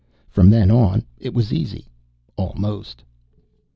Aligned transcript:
From 0.31 0.49
then 0.49 0.71
on, 0.71 1.03
it 1.19 1.31
was 1.31 1.53
easy 1.53 1.85
almost. 2.35 3.03